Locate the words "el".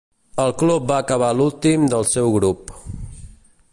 0.43-0.53